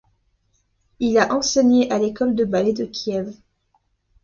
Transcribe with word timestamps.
Il 0.99 1.19
a 1.19 1.31
enseigné 1.31 1.91
à 1.93 1.99
l'école 1.99 2.33
de 2.33 2.43
ballet 2.43 2.73
de 2.73 2.85
Kiev. 2.85 3.35